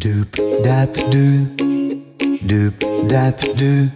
[0.00, 0.32] Doop
[0.64, 1.44] dap doo.
[2.48, 2.74] Doop
[3.06, 3.90] dap doo.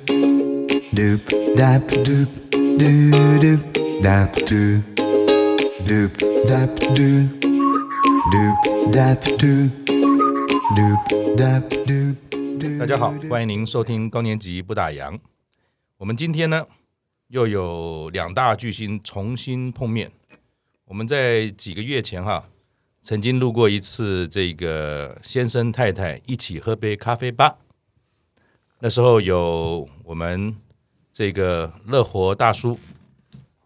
[0.92, 1.22] Doop
[1.56, 2.28] dap doop.
[2.52, 3.62] Doo doop
[4.02, 4.82] dap doo.
[5.88, 6.12] Doop
[6.46, 7.24] dap doo.
[8.32, 9.70] Doop dap doo.
[10.76, 12.14] Doop dap doo.
[12.78, 15.18] 大家好，欢迎您收听高年级不打烊。
[15.96, 16.66] 我们今天呢，
[17.28, 20.12] 又有两大巨星重新碰面。
[20.84, 22.46] 我们在几个月前哈，
[23.06, 27.58] 曾经路过一次这个先生太太一起喝杯咖啡吧。
[28.78, 30.56] 那时候有我们
[31.12, 32.78] 这个乐活大叔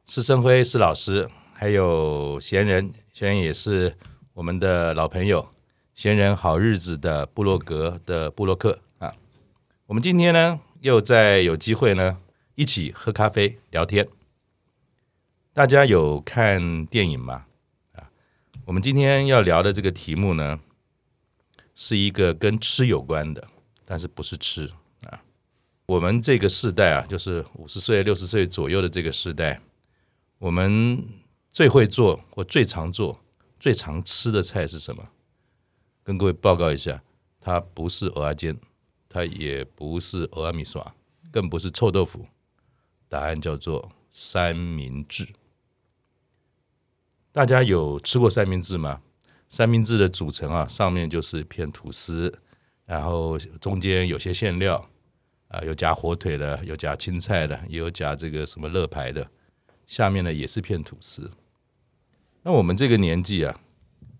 [0.06, 3.94] 施生辉施老师，还有闲人，闲人也是
[4.34, 5.48] 我们的老朋友，
[5.94, 9.14] 闲人好日子的布洛格的布洛克啊。
[9.86, 12.18] 我们今天呢，又在有机会呢，
[12.56, 14.08] 一起喝咖啡聊天。
[15.54, 17.44] 大家有看电影吗？
[18.68, 20.60] 我们今天要聊的这个题目呢，
[21.74, 23.48] 是一个跟吃有关的，
[23.86, 24.70] 但是不是吃
[25.04, 25.24] 啊。
[25.86, 29.58] 我们这个世代啊，就是五十岁、六十岁左右的这个世代，
[30.36, 31.02] 我们
[31.50, 33.18] 最会做或最常做、
[33.58, 35.08] 最常吃的菜是什么？
[36.02, 37.02] 跟各位报告一下，
[37.40, 38.60] 它不是蚵仔煎，
[39.08, 40.84] 它也不是蚵仔米线，
[41.32, 42.26] 更不是臭豆腐。
[43.08, 45.26] 答案叫做三明治。
[47.38, 49.00] 大家有吃过三明治吗？
[49.48, 52.36] 三明治的组成啊，上面就是一片吐司，
[52.84, 54.84] 然后中间有些馅料
[55.46, 59.24] 啊，有夹火腿的，有夹青菜的，也有夹这个什么乐牌的，
[59.86, 61.30] 下面呢也是片吐司。
[62.42, 63.56] 那我们这个年纪啊，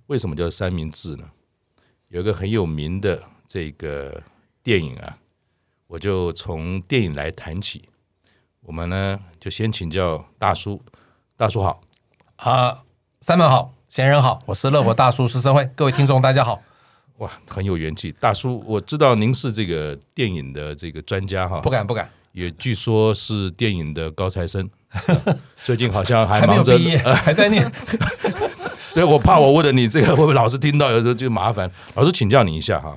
[0.06, 1.28] 为什么叫三明治呢？
[2.11, 4.22] 有一个很有名的这个
[4.62, 5.19] 电影啊，
[5.89, 7.89] 我就从电影来谈起。
[8.61, 10.80] 我们呢就先请教大叔，
[11.36, 11.80] 大叔好
[12.36, 12.84] 啊。
[13.20, 16.62] 三门好，闲人好，我是乐活大叔施生辉，各位听众大家好。
[17.16, 24.70] 哇，很有元气，大叔，我知道您是这个电影的这个专家哈，不敢不敢，也据说是电影的高材生，
[25.64, 27.70] 最近好像还忙着，还 还在念，
[28.89, 31.68] 所以我怕我问了你这个会不会老师听到，有时候就麻烦。
[31.96, 32.96] 老师请教你一下哈，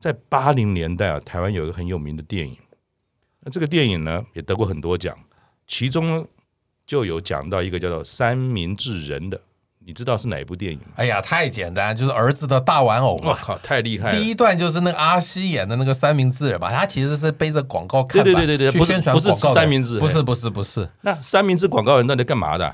[0.00, 2.58] 在八零年代啊，台湾有一个很有名的电影，
[3.42, 5.16] 那这个电影呢也得过很多奖，
[5.68, 6.26] 其中。
[6.86, 9.40] 就有讲到一个叫做三明治人的，
[9.84, 10.86] 你知道是哪一部电影吗？
[10.96, 13.30] 哎呀，太简单，就是儿子的大玩偶嘛！
[13.30, 14.16] 我靠，太厉害了！
[14.16, 20.88] 第一段就是那个阿西演的那个三明治人吧，他其实是背着广告看板，对对对对，去宣传广告不是，不是三明治，不是不是不是。
[21.00, 22.72] 那三明治广告人到底干嘛的？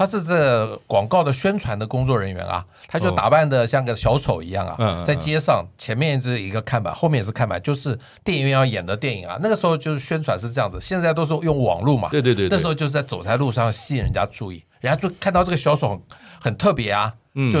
[0.00, 9.38] 他是这广告的宣传的工作人员啊，他就打扮的像个小丑一样啊，哦、在街上前面是一个看板，后面也是看板，就是电影院要演的电影啊。
[9.42, 12.08] 那个时候就是宣传是这样子，现在都是用网络嘛。
[12.08, 16.00] 对对对，对，那时候就是在走在路上吸引人家注意，人家就看到这个小丑很，
[16.44, 17.58] 很特别啊，嗯、就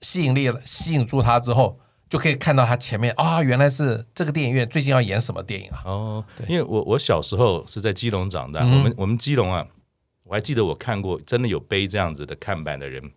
[0.00, 1.78] 吸引力了，吸引住他之后，
[2.08, 5.82] 就可以看到他前面啊，原来是这个电影院最近要演什么电影啊？
[5.84, 9.66] 哦，因为我我小时候是在基隆长大，嗯、我们我们基隆啊。
[10.24, 13.12] 我还记得我看过真的有背这样子的看板的人，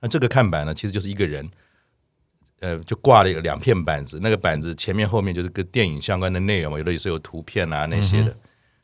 [0.00, 1.50] 那这个看板呢，其实就是一个人，
[2.60, 8.36] 呃，就挂了两片板子，那个板子前面后面就是跟电影相关的内容，有的也是有图片啊那些的，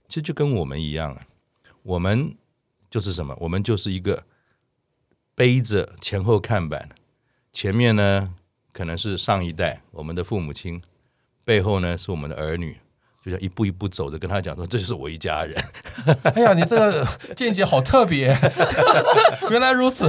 [0.08, 1.26] 其实就跟我们一样啊，
[1.82, 2.36] 我们
[2.90, 3.36] 就是什么？
[3.40, 4.24] 我们就是一个
[5.34, 6.88] 背着前后看板，
[7.52, 8.34] 前面呢
[8.72, 10.82] 可能是上一代我们的父母亲，
[11.44, 12.76] 背后呢是我们的儿女。
[13.26, 15.56] 就像一步一步走着，跟他讲说：“这就是我一家人。
[16.34, 18.28] ”哎呀，你这个见解好特别，
[19.50, 20.08] 原来如此。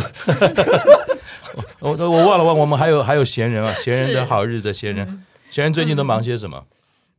[1.79, 6.63] 我我忘了忘，我们还有还有闲人啊，闲人的好日子闲人，闲人最近都忙些什么？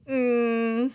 [0.06, 0.90] 嗯，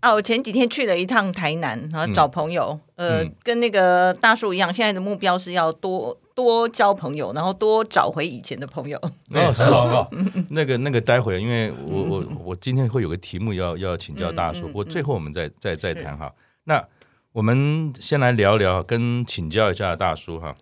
[0.00, 6.18] 啊，我前几天去了一趟台南，然后找朋友，呃，跟那个大树一样，现在的目标是要多。
[6.34, 8.98] 多交朋友，然后多找回以前的朋友。
[9.30, 10.08] 哦，是哦，
[10.50, 16.34] 那个那个，待会儿，因为我我我今天会有个题目要要请教大叔，不过最后我们再再再谈哈。
[16.64, 16.84] 那
[17.32, 20.54] 我们先来聊聊，跟请教一下大叔哈。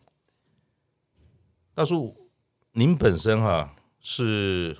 [1.74, 2.14] 大叔，
[2.72, 4.76] 您本身哈是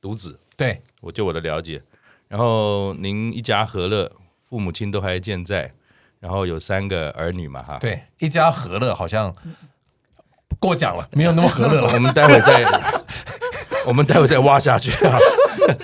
[0.00, 1.82] 独子，对，我就我的了解。
[2.28, 4.10] 然后您一家和乐，
[4.48, 5.74] 父母亲都还健在，
[6.20, 7.78] 然后有三个儿女嘛哈。
[7.78, 9.34] 对，一家和乐好像。
[10.62, 11.90] 过奖了，没有那么和乐了。
[11.92, 12.64] 我们待会再，
[13.84, 15.18] 我们待会再挖下去啊。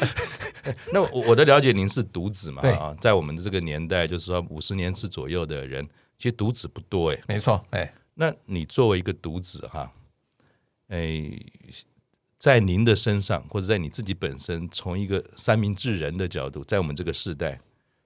[0.92, 2.62] 那我的了解，您是独子嘛？
[2.70, 5.84] 啊，在我们的这个年代，就是说五十年次左右的人，
[6.16, 7.18] 其实独子不多哎。
[7.26, 9.90] 没错，哎，那你作为一个独子哈，
[10.88, 11.32] 哎，
[12.38, 17.58] 在您的身上，或者在你自己本身，从一个三明治人的角度，在我们这个时代，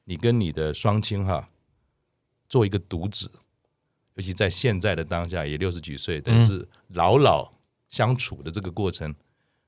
[0.05, 1.49] 你跟你的双亲哈，
[2.49, 3.31] 做一个独子。
[4.15, 7.53] 尤其在现在的当下，也六十几岁，但是老老
[7.89, 9.15] 相处的这个过程，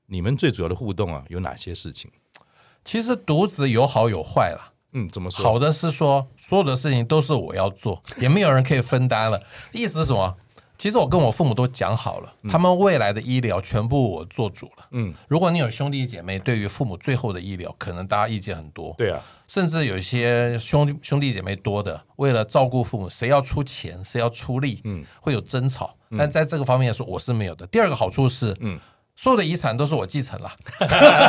[0.07, 2.11] 你们最主要的互动啊，有哪些事情？
[2.83, 4.71] 其实独子有好有坏啦。
[4.93, 5.43] 嗯，怎么说？
[5.43, 9.41] 好的是说，所有的事情都是我要做，也没有人可以分担了。
[9.73, 10.37] 意思是什么？
[10.77, 14.85] 其实我跟我父母都讲好了，他们未来的医疗全部我做主了。
[14.91, 18.93] 嗯，如果你有兄弟姐妹，对于父母最后的医疗，可能大家意见很多。
[18.97, 25.95] 对啊，甚至有一些兄兄弟姐妹多的，为了照顾父母，谁要出钱，谁要出力，嗯，会有争吵。
[26.17, 27.67] 但在这个方面说，我是没有的。
[27.67, 28.79] 第二个好处是，嗯，
[29.15, 30.51] 所有的遗产都是我继承了，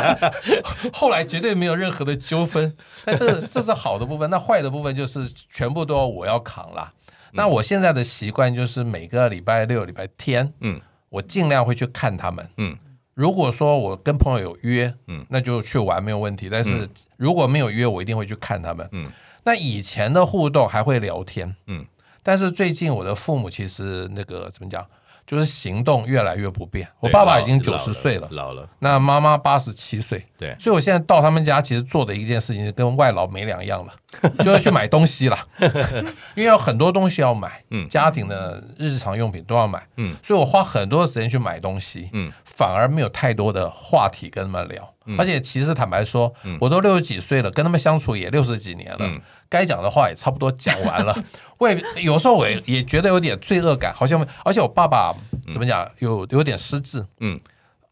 [0.93, 2.75] 后来绝对没有任何的纠纷。
[3.05, 6.93] 那这这是好的部分，那坏的部分就是全部都要我要扛了。
[7.31, 10.79] 那我现在的习惯就是每个礼拜六、礼拜天，嗯，
[11.09, 12.77] 我尽量会去看他们，嗯。
[13.13, 16.49] 如果说我跟朋友有约，嗯，那就去玩没有问题。
[16.51, 16.87] 但是
[17.17, 19.11] 如果没有约，我一定会去看他们，嗯。
[19.43, 21.83] 那以前的互动还会聊天，嗯。
[22.21, 24.85] 但是最近我的父母其实那个怎么讲？
[25.27, 26.87] 就是行动越来越不便。
[27.01, 28.67] 我爸爸已经九十岁了，老了。
[28.79, 30.55] 那妈妈八十七岁，对。
[30.57, 33.93] 所以我现在到他们家，其实做的一件事情跟外劳没两样了，
[34.43, 35.37] 就要去买东西了，
[36.33, 44.93] 因为有很多东西要买，嗯，家庭的日常用品都要买，嗯，所以我花很多时间去买东西，嗯，反而没有太多的话题跟他们聊。
[45.17, 49.09] 而且其实坦白说，我都六十几岁了，跟他们相处也六十几年了，
[49.47, 51.17] 该讲的话也差不多讲完了。
[51.57, 55.13] 我也有时候我也也觉得有点罪恶感，好像而且我爸爸
[55.51, 57.39] 怎么讲，有有点失智，嗯，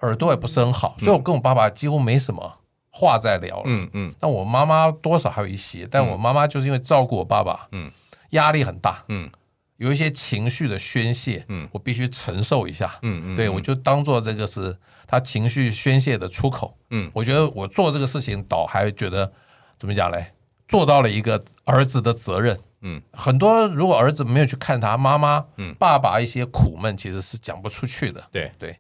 [0.02, 2.60] 耳朵也不是很好，所以我跟我爸爸几乎没什么
[2.90, 4.14] 话在聊了，嗯嗯。
[4.20, 7.92] 但我妈妈多少还有一些，但我妈妈就是因为照顾我爸爸，嗯，
[8.32, 9.30] 压力很大，嗯，
[9.78, 14.78] 有一些情绪的宣泄，嗯，我必须承受一下，嗯嗯，对我就当做这个是
[15.08, 19.32] 他情绪宣泄的出口，嗯，我觉得我做这个事情倒还觉得
[19.78, 20.28] 怎么讲嘞，
[20.68, 22.60] 做到了一个儿子的责任。
[22.82, 28.24] 嗯，很多如果儿子没有去看他妈妈、嗯，爸爸一些苦闷，其实是讲不出去的。
[28.32, 28.78] 对对，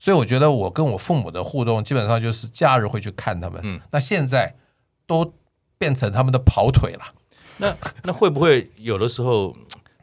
[0.00, 3.60] 所以我觉得我跟我父母的互动，基本上就是假日会去看他们。
[3.62, 4.54] 嗯，那现在
[5.06, 5.32] 都
[5.78, 7.04] 变成他们的跑腿了。
[7.58, 7.72] 那
[8.02, 9.56] 那会不会有的时候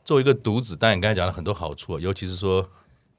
[0.05, 2.65] 作为一个独子，但你刚才讲了很多好处，尤其是说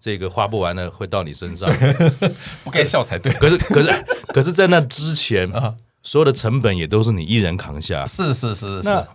[0.01, 1.69] 这个花不完的会到你身上，
[2.65, 3.31] 不该笑才对。
[3.35, 8.05] 可是可是可是在那之前啊，所有的成本也都是你一人扛下。
[8.07, 9.07] 是是是是。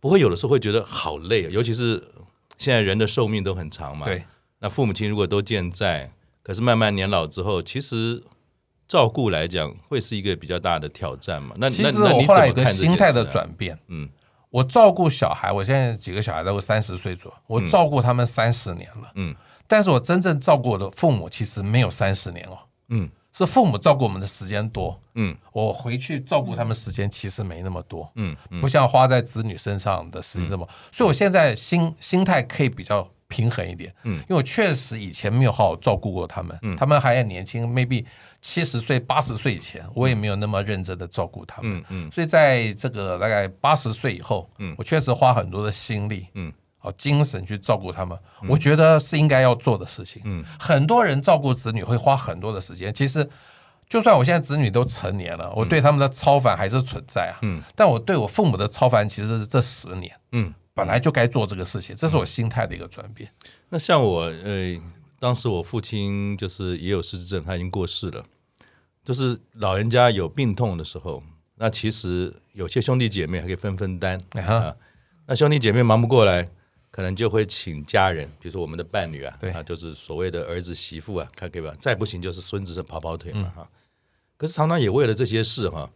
[0.00, 2.02] 不会有的时候会觉得好累，尤其是
[2.58, 4.04] 现在人的寿命都很长嘛。
[4.04, 4.24] 对，
[4.58, 6.10] 那父母亲如果都健在，
[6.42, 8.20] 可是慢慢年老之后，其实
[8.88, 11.54] 照顾来讲会是一个比较大的挑战嘛。
[11.56, 14.08] 那其实我后来有个心态的转变，嗯，
[14.50, 19.32] 我照顾小孩，我现在几个小孩都三十岁左右，我照顾他们三十年了，嗯，
[19.68, 23.08] 但是我真正照顾我的父母其实没有三十年哦，嗯。
[23.32, 38.04] 是父母照顾我们的时间多，嗯，我回去照顾他们时间其实没那么多，嗯，不像花在子女身上的时间这么，所以我现在心心态可以比较平衡一点，嗯，因为我确实以前没有好好照顾过他们，嗯，他们还很年轻，maybe
[38.42, 46.52] 七十岁、八十岁以前，我也没有那么认真的照顾他们，嗯嗯，所以在这个大概八十岁以后，嗯，我确实花很多的心力，嗯。
[46.82, 48.18] 好精神去照顾他们，
[48.48, 50.20] 我觉得是应该要做的事情。
[50.24, 52.92] 嗯，很多人照顾子女会花很多的时间。
[52.92, 53.24] 其实，
[53.88, 57.38] 就算我现在子女都成年了，我对他们的超凡还是存在啊。
[57.42, 60.12] 嗯，但我对我父母的超凡其实是这十年。
[60.32, 63.30] 嗯，本来就该做这个事情，这是我心态的一个转变。
[63.68, 64.76] 那像我，呃，
[65.20, 68.24] 当时我父亲就是也有失智症，他已经过世了。
[69.04, 71.22] 就是老人家有病痛的时候，
[71.58, 74.74] 那其实有些兄弟姐妹还可以分分担啊。
[75.26, 76.48] 那兄弟姐妹忙不过来。
[76.92, 81.74] 可能就会请家人，比如说我们的伴侣啊，啊，就是所谓的儿子媳妇啊，看可以吧？
[81.80, 83.66] 再不行就是孙子是跑跑腿嘛哈、嗯。
[84.36, 85.90] 可是常常也为了这些事哈，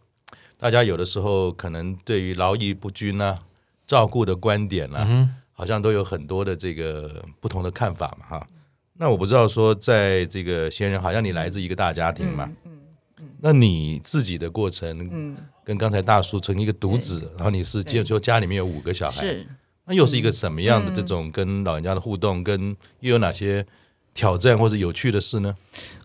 [0.57, 3.39] 大家有的时候可能对于劳逸不均啊、
[3.87, 8.49] 照顾的观点啊、嗯，好像都有很多的这个不同的看法嘛哈。
[8.95, 12.81] 那我不知道说，在这个先人，好像你来自一个大家庭嘛，嗯嗯
[13.21, 19.21] 嗯、那你自己的过程，嗯，跟刚才大叔成一个独子，然后你是接着说家里面有五个小孩。
[19.21, 19.47] 是
[19.87, 23.65] 那又是一个什么样的这种跟老人家的互动，嗯、跟又有哪些
[24.15, 25.55] 挑战或者有趣的事呢？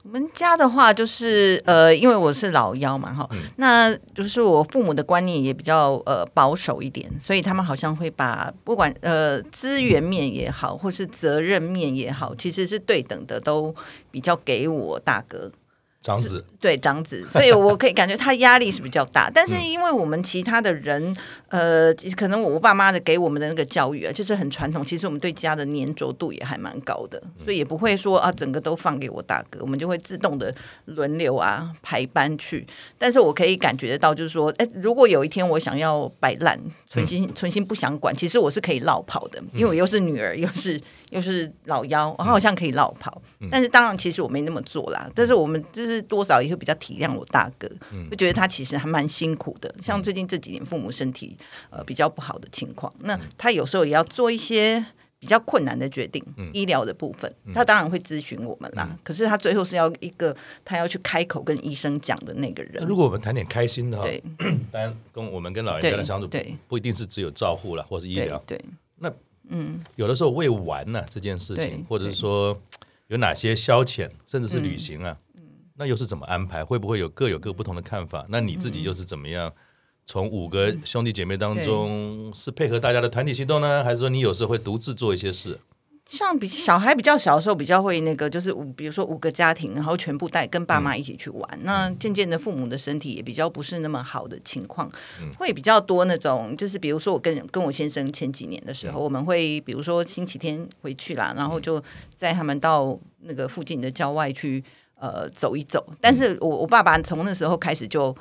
[0.04, 13.74] 我们家的话就是呃，因为我是老幺嘛，哈、嗯，那就是我父母的观念也比较呃保守一点，所以他们好像会把不管呃资源面也好，或是责任面也好，其实是对等的，都
[14.10, 15.52] 比较给我大哥。
[16.01, 19.29] 长子对长子，所以我可以感觉他压力是比较大。
[19.31, 21.15] 但是因为我们其他的人，
[21.50, 24.84] 呃，可能我爸妈的给我们的那个教育啊，就是很传统。
[24.84, 30.53] 其实我们对家的粘着度也还蛮高的，所以也不会说啊，整个都放给我大哥，我们就会自动的
[30.86, 32.65] 轮流啊排班去。
[32.98, 36.60] 但是我可以感觉得到，就是说，哎，如果有一天我想要摆烂，
[36.91, 40.79] 存心存心不想管，其实我是可以落跑的，因为我又是女儿，又是
[41.12, 43.21] 又是老幺，我好像可以落跑。
[43.50, 45.10] 但是当然，其实我没那么做啦。
[45.15, 47.65] 但是我们就是多少也会比较体谅我大哥，
[48.10, 49.74] 会觉得他其实还蛮辛苦的。
[49.81, 51.38] 像最近这几年父母身体
[51.69, 54.86] 呃比较不好的情况，那他有时候也要做一些
[55.22, 58.98] 比较困难的决定，医疗的部分，他当然会咨询我们啦。
[59.04, 60.36] 可是他最后是要一个
[60.66, 62.86] 他要去开口跟医生讲的那个人。
[62.86, 64.22] 如果我们谈点开心的哈，对，
[64.70, 68.60] 当然跟我们跟老人家的相处，对，不一定是只有照护了或是医疗，对。
[68.98, 69.10] 那
[69.48, 72.60] 嗯，有的时候为玩呢这件事情，或者是说。
[73.08, 75.18] 有哪些消遣，甚至是旅行啊？
[75.36, 75.42] 嗯，
[75.75, 76.63] 那又是怎么安排？
[76.63, 78.25] 会不会有各有各不同的看法？
[78.30, 79.51] 那你自己又是怎么样？
[80.05, 85.60] 从五个兄弟姐妹当中，是配合大家的团体行动呢，还是说你有时候会独自做一些事？
[86.05, 91.50] 像比小孩比较小的时候，比较会那个，就是五，比如说五个家庭，然后全部带跟爸妈一起去玩。
[91.53, 94.91] 嗯、那渐渐的，父母的身体也比较不是那么好的情况，
[95.22, 101.81] 嗯、会比较多那种，就是比如说我跟跟我先生前几年的时候，嗯、我们会比如说星期天回去啦，然后就
[102.13, 104.62] 载他们到那个附近的郊外去
[105.00, 105.86] 呃走一走。
[106.01, 108.13] 但是我我爸爸从那时候开始就。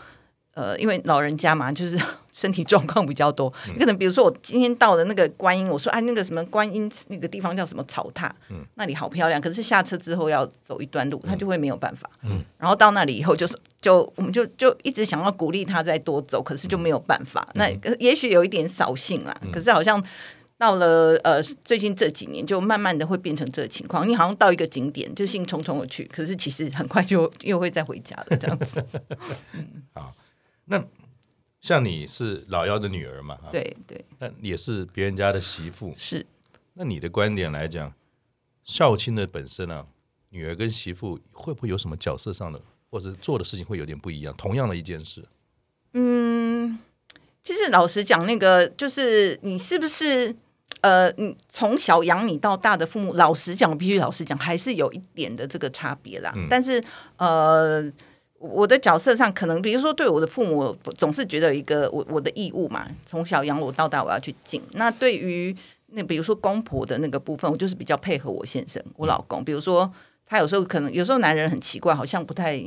[0.54, 1.99] 呃，因为老人家嘛， 就是
[2.33, 3.52] 身体状况比较多。
[3.69, 9.40] 你、嗯、可能比如说，我今天到的那个观音，我说哎，那个什么观音那个地方叫什么草塔，嗯，那里好漂亮。
[9.40, 12.11] 可是下车之后要走一段路，他就会没有办法。
[12.23, 17.47] 嗯，然后到那里以后，就是就我们就就一直想要鼓励他再多走，可是就没有办法。
[17.54, 20.02] 嗯、那也许有一点扫兴啦，嗯、可是好像
[20.59, 24.07] 到了呃最近这几年，就慢慢的会变成这个情况。
[24.09, 28.85] 你好像到一个景点就兴冲冲的去，可是其实很快就又会再回家了，这样子。
[29.54, 30.12] 嗯，好。
[30.70, 30.80] 那
[31.60, 33.36] 像你是老幺的女儿嘛？
[33.50, 35.92] 对对，那也是别人家的媳妇。
[35.98, 36.24] 是，
[36.74, 37.92] 那你的观点来讲，
[38.62, 39.84] 孝亲的本身啊，
[40.28, 44.32] 女儿跟媳妇会不会有什么角色上的，或者做的事情会有点不一样？
[44.38, 45.26] 同样的一件事，
[45.94, 46.78] 嗯，
[47.42, 50.36] 其实老实讲，那个就是你是不是
[50.82, 56.32] 呃，你从小养你到大的父母，老实讲，必须老实讲，还是有一点的这个差别啦。
[56.36, 56.82] 嗯、但是
[57.16, 57.92] 呃。
[58.40, 64.61] 我的角色上，可能比如说，对我的父母，总是觉得一个我我的义务嘛，从小养我到大，我要去尽。
[64.73, 65.54] 那对于
[65.88, 69.44] 那比如说公婆的那个部分，我就是比较配合我先生，我老公。
[69.44, 69.92] 比如说
[70.26, 72.61] 他有时候可能有时候男人很奇怪，好像不太。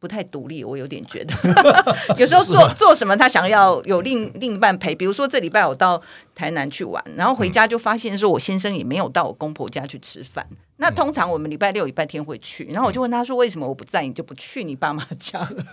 [0.00, 1.34] 不太独立，我有点觉得，
[2.16, 4.94] 有时候做做什么，他想要有另另一半陪。
[4.94, 6.00] 比如说这礼拜我到
[6.36, 10.46] 台南去玩，然后回家就发现说，我先生也没有到我公婆家去吃饭。
[10.80, 15.66] 那通常我们礼拜六、礼拜天会去，然后我就问他说，为什么我不在，你就不去你爸妈家了？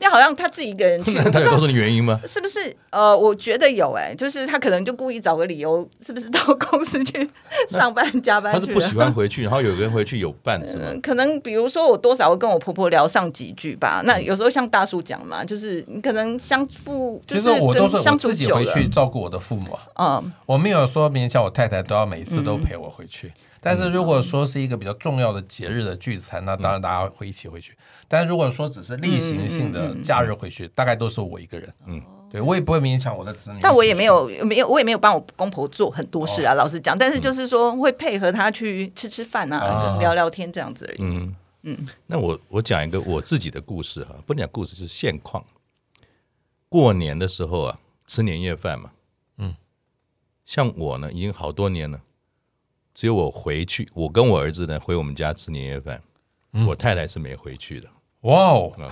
[0.00, 1.14] 那好像他自己一个人去。
[1.32, 2.20] 他有告诉你原因吗？
[2.26, 2.76] 是不是？
[2.90, 7.26] 呃，我觉得有哎、欸，就是他可能就故意找个理由，是不是到公司去
[7.70, 8.52] 上班加班？
[8.52, 10.96] 他是不喜欢回去，然后有个人回去有伴是吗、呃？
[11.00, 14.02] 可能比如说我多少会跟我婆婆聊上几句吧。
[14.04, 20.20] 那有时候像大叔讲嘛，就是你可能相处，其实我都是我自己回去照顾我的父母啊。
[20.22, 23.28] 嗯，我没有说勉强我太太都要每一次都陪我回去。
[23.28, 27.76] 嗯但是如果说是一个比较重要的节日的聚餐，那当然大家会一起回去。
[28.08, 31.72] 但是如果说只是例行性的假日回去，大概都是我一个人。
[31.86, 33.58] 嗯，对我也不会勉强我的子女。
[33.60, 36.96] 但我也没有没有我也没有帮我公婆做很多事啊，老实讲。
[36.96, 41.02] 但是就是说会配合他去吃吃饭啊，聊聊天这样子而已。
[41.02, 41.88] 嗯嗯。
[42.06, 45.44] 那我我讲一个我自己的故事哈，不讲故事就是现况。
[46.68, 48.90] 过年的时候啊，吃年夜饭嘛。
[49.36, 49.54] 嗯。
[50.46, 52.00] 像我呢，已经好多年了。
[52.94, 56.02] 只有我回去，我跟我儿子呢回我们家吃年夜饭，
[56.52, 57.88] 嗯、我太太是没回去的。
[58.22, 58.90] 哇哦，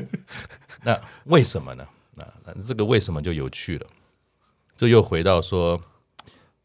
[0.84, 1.86] 那为什么呢？
[2.14, 3.86] 那这个为什么就有趣了？
[4.76, 5.80] 这又回到说，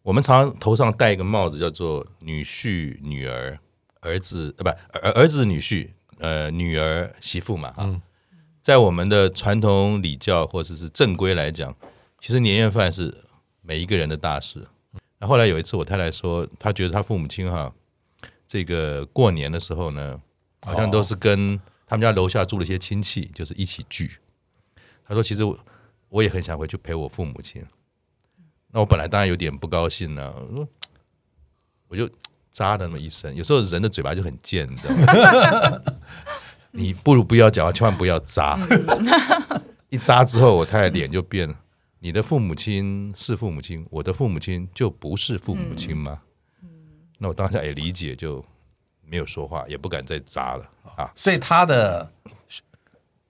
[0.03, 3.57] 我们常常头上戴一个帽子，叫做女婿、女儿、
[4.01, 5.89] 儿子，呃，不，儿儿子、女婿，
[6.19, 7.73] 呃，女儿、媳妇嘛。
[7.77, 8.01] 嗯，
[8.61, 11.75] 在我们的传统礼教或者是正规来讲，
[12.19, 13.13] 其实年夜饭是
[13.61, 14.67] 每一个人的大事。
[15.25, 17.73] 那后来有一次，我太太说，她觉得她父母亲哈，
[18.45, 20.21] 这个过年的时候呢，
[20.61, 24.19] 好像都是跟他们家楼下住了一些亲戚，就是一起聚。
[25.03, 25.57] 她说，其实我
[26.09, 27.65] 我也很想回去陪我父母亲。
[28.71, 30.67] 那我本来当然有点不高兴呢，我说
[31.87, 32.07] 我就
[32.51, 33.35] 扎了那么一声。
[33.35, 35.81] 有时候人的嘴巴就很贱，你知道吗？
[36.69, 38.59] 你不如不要讲话，千万不要扎。
[39.89, 41.55] 一扎之后，我太太脸就变了。
[42.05, 46.19] 你的父母亲是父母亲，我的父母亲就不是父母亲吗？
[46.61, 46.69] 嗯嗯、
[47.17, 48.45] 那我当下也理解，就
[49.03, 51.11] 没有说话，也不敢再砸了啊。
[51.15, 52.07] 所以他的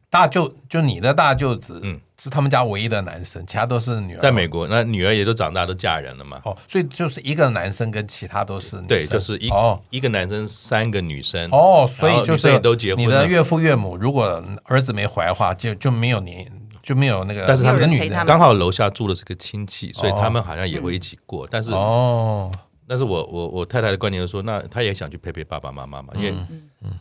[0.09, 4.19] 大舅，就你的大舅子，嗯，是他们家唯一的男生，其他都是女儿。
[4.19, 6.41] 在美国，那女儿也都长大，都嫁人了嘛。
[6.43, 11.49] 哦，所以就是一个男生跟其他都是女就是一哦一个男生，三个女生。
[11.49, 13.01] 哦，所以就是都结婚。
[13.01, 16.45] 你的岳父岳母如果儿子没怀的话，就就没有你。
[16.85, 21.47] 就没有那个，但是他们女刚好楼下住的是个亲戚，所以他们好像也会一起过。
[21.49, 22.51] 但是哦，
[22.87, 26.35] 但是我我我太太的观点就是说，那她也想去陪陪爸爸妈妈嘛，因为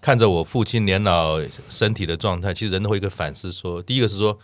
[0.01, 1.39] 看着我父亲年老
[1.69, 4.39] 身体的状态，其实人都会一个反思说，第一个是说，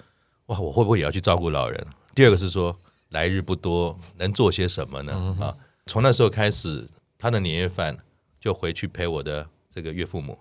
[0.48, 1.86] 哇，我会不会也要去照顾老人？
[2.14, 2.78] 第二个是说，
[3.08, 5.36] 来日不多，能做些什么呢？
[5.40, 5.56] 啊，
[5.86, 6.86] 从那时候开始，
[7.18, 7.96] 他的年夜饭
[8.38, 10.38] 就回去陪我的这个岳父母，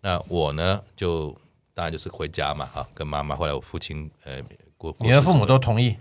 [0.00, 1.36] 那我呢就。
[1.74, 3.34] 当然就是回家嘛，哈，跟妈妈。
[3.34, 4.42] 后来我父亲，呃，
[4.76, 5.96] 过，你的父母都同意，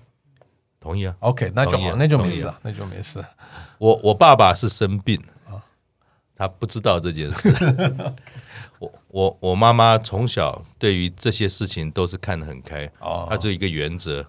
[0.82, 1.16] 同意啊。
[1.22, 3.24] OK，那就好，那就没事了，那就没事。
[3.78, 5.18] 我我爸爸是生病，
[6.36, 8.14] 他不知道这件事。
[8.80, 12.92] 我我我妈妈从小对于这些事情都是看得很开，
[13.30, 14.26] 她只有一个原则：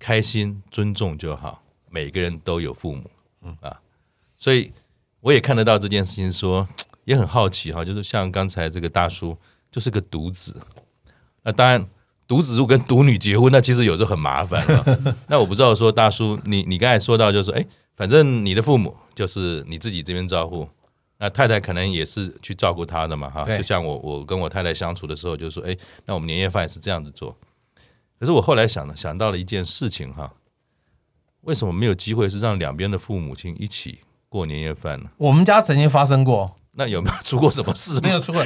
[0.00, 1.62] 开心、尊重就好。
[1.90, 3.08] 每个人都有父母，
[3.42, 3.80] 嗯啊，
[4.36, 4.72] 所以
[5.20, 6.66] 我也看得到这件事情，说
[7.04, 9.38] 也很好奇哈，就是像刚才这个大叔。
[9.74, 10.56] 就是个独子，
[11.42, 11.84] 那当然，
[12.28, 14.64] 独子如果跟独女结婚，那其实有时候很麻烦。
[15.26, 17.66] 那我不知道说大叔，你你刚才说到就是说，哎，
[17.96, 20.68] 反正你的父母就是你自己这边照顾，
[21.18, 23.44] 那太太可能也是去照顾他的嘛，哈。
[23.56, 25.76] 就像我我跟我太太相处的时候，就说，哎，
[26.06, 27.36] 那我们年夜饭也是这样子做。
[28.20, 30.32] 可是我后来想了想到了一件事情哈，
[31.40, 35.10] 为什么没有机会是让两边的父母亲一起过年夜饭呢？
[35.16, 36.54] 我们家曾经发生过。
[36.76, 38.00] 那有没有出过什么事？
[38.00, 38.42] 没有出过，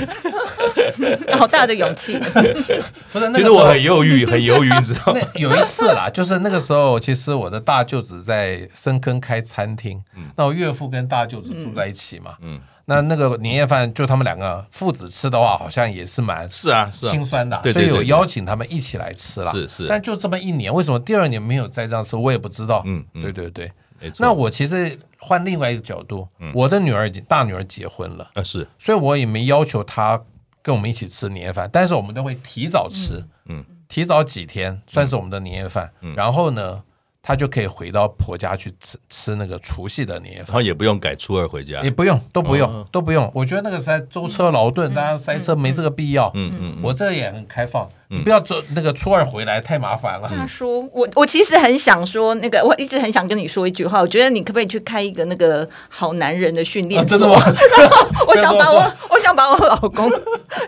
[1.39, 2.19] 好大的勇气。
[3.13, 5.21] 不是，其实我很犹豫， 很犹豫，你知道吗？
[5.35, 10.03] 有一次啦，就是那个时候，其实我的大舅子在深坑开餐厅，
[10.37, 19.87] 那我岳父跟大舅子住在一起嘛，嗯，那那个年夜饭就他们两个父子吃的话，好像也是蛮是啊，是心酸的，所以有邀请他们一起来吃了，是是。
[19.89, 22.83] 但就这么一年，为什么第二年没有再这样吃，我也不知道。
[22.85, 23.73] 嗯，对对对。
[24.19, 30.21] 那我其实换另外一个角度，我的女儿已经大女儿结婚了啊，是，所以我也没要求她
[30.63, 36.83] 跟我们一起吃年夜饭，但是我们都会提早吃，嗯，提早几天算是我们的年夜饭，然后呢，
[37.23, 43.31] 她就可以回到婆家去吃吃那个除夕的年夜饭，然后也不用改初二回家，也不用，都不用，都不用。
[43.35, 46.31] 我觉得那个塞舟车劳顿，大家塞车没这个必要。
[46.35, 47.89] 嗯嗯，我这也很开放。
[48.11, 50.29] 你不要走那个初二回来太麻烦了。
[50.29, 54.01] 大叔，我我其实很想说那个，我一直很想跟你说一句话。
[54.01, 57.19] 我觉得你可不可以去开一个那个好男人的训练所？
[57.19, 57.39] 真的吗？
[57.77, 60.11] 然后我想把我，我想把我老公，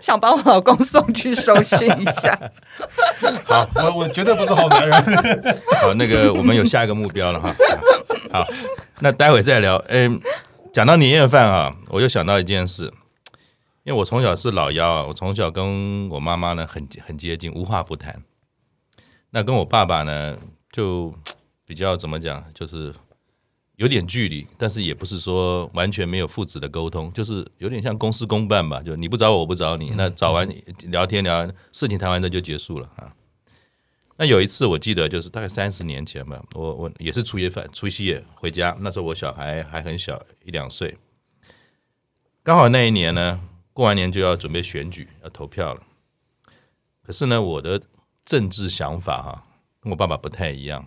[0.03, 2.39] 想把我老公送去收训一下。
[3.45, 5.03] 好，我我绝对不是好男人。
[5.81, 7.55] 好，那个我们有下一个目标了哈。
[8.31, 8.47] 好，
[9.01, 9.83] 那待会再聊。
[9.87, 10.21] 嗯，
[10.71, 12.93] 讲到年夜饭啊，我又想到一件事。
[13.83, 18.23] 因为我从小是老幺啊，我从小跟我妈妈呢很很接近，无话不谈。
[19.31, 20.37] 那跟我爸爸呢
[20.71, 21.11] 就
[21.65, 22.93] 比较怎么讲，就是
[23.77, 29.91] 有点距离，但是也不是说完全没有父子的沟通，就是有点像公事公办吧，就你不找我，我不找你。
[29.95, 30.47] 那找完
[30.81, 33.11] 聊天聊完事情谈完，这就结束了啊。
[34.17, 40.95] 那有一次我记得就是大概三十年前吧，我我也是初夜饭，除夕夜回家，那时候我小孩还很小，一两岁，
[42.43, 43.41] 刚好那一年呢。
[43.73, 45.81] 过完年就要准备选举，要投票了。
[47.03, 47.81] 可是呢，我的
[48.25, 49.43] 政治想法哈，
[49.79, 50.85] 跟我爸爸不太一样。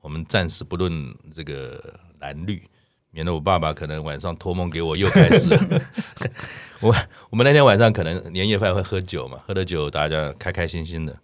[0.00, 2.62] 我们暂时不论这个蓝绿，
[3.10, 5.80] 免得我爸爸可能晚上托梦给我又开始了。
[6.80, 6.94] 我
[7.30, 11.18] 我们那天晚上可能年夜饭会喝酒嘛，喝了酒大家开开心心的。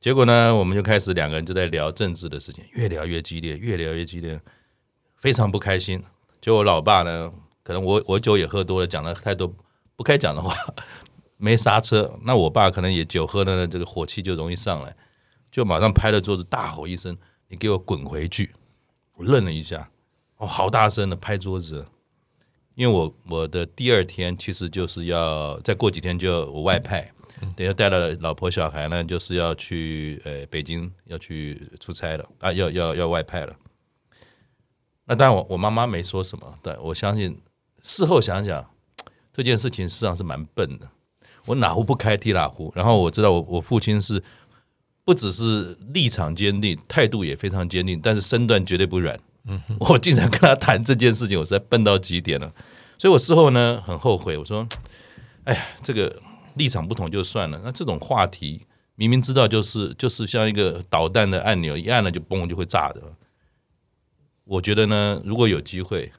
[0.00, 4.40] 结果呢，我们就开始两个人就在聊政治的事情，越聊越激烈，越聊越激烈，
[5.16, 6.02] 非常不开心。
[6.40, 7.32] 就我老爸呢。
[7.64, 9.52] 可能我我酒也喝多了，讲了太多
[9.96, 10.54] 不该讲的话，
[11.38, 12.16] 没刹车。
[12.22, 14.94] 那我爸可能也酒喝了，这个火气就容易上来，
[15.50, 17.16] 就马上拍了桌子，大吼一声
[17.48, 18.54] ：“你给我滚回去！”
[19.16, 19.90] 我愣了一下，
[20.36, 21.86] 哦，好大声的拍桌子，
[22.74, 27.10] 因为我我的第二天其实就是要再过几天就我外派，
[27.56, 33.56] 等下带了老婆小孩呢，就是要去呃北京要去出差了啊，要要要外派了。
[35.06, 37.40] 那当然我我妈妈没说什么，但我相信。
[37.86, 38.70] 事后想想，
[39.30, 40.88] 这件事情实际上是蛮笨的。
[41.44, 44.24] 我哪壶不开提哪壶，然后我知道我我父亲是
[45.04, 49.20] 不只是立场坚定，态度也非常坚定，但是身段绝对不软。
[49.44, 52.50] 嗯，我经常跟他谈这件事情，我实在笨到极点了。
[52.96, 54.66] 所以我事后呢很后悔，我说
[55.44, 56.18] ：“哎呀，这个
[56.54, 57.60] 立场不同就算了。
[57.62, 58.62] 那这种话题
[58.94, 63.02] 明明知道就是就是像一个导弹的按钮，一按了就嘣就会炸的。
[64.44, 66.10] 我觉得呢，如果有机会。”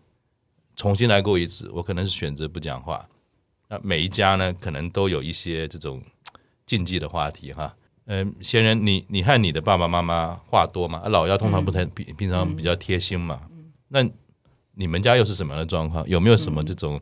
[0.75, 3.07] 重新来过一次，我可能是选择不讲话。
[3.67, 6.01] 那每一家呢，可能都有一些这种
[6.65, 7.75] 禁忌的话题哈。
[8.05, 11.01] 嗯，闲人，你你和你的爸爸妈妈话多吗？
[11.07, 13.41] 老幺通常不太平，平常比较贴心嘛。
[13.87, 14.05] 那
[14.73, 16.07] 你们家又是什么样的状况？
[16.07, 17.01] 有没有什么这种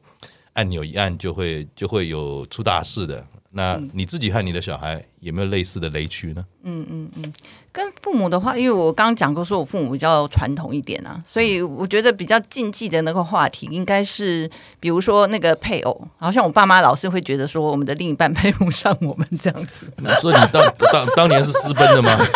[0.54, 3.28] 按钮一按就会就会有出大事的？
[3.56, 6.44] 那你自己和你的小孩有没有类似的雷区呢？
[6.64, 7.34] 嗯嗯嗯，
[7.72, 19.86] 跟父母的话，因为我刚刚讲过，说我父母比较传统一点啊，所以我觉得比较禁忌的那个话题，应该是比如说那个配偶，好像我爸妈老是会觉得说我们的另一半配不上我们这样子。
[20.20, 22.18] 所以你当当当年是私奔的吗？